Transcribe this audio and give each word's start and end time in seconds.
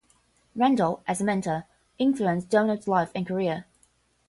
Randall 0.55 1.03
as 1.07 1.21
a 1.21 1.23
mentor 1.23 1.67
influenced 1.99 2.49
Donald's 2.49 2.87
life 2.87 3.11
and 3.13 3.27
career. 3.27 3.67